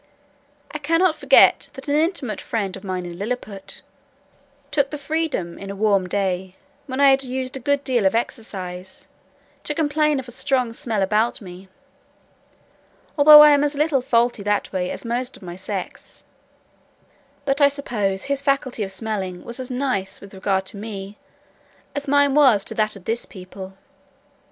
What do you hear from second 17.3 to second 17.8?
but I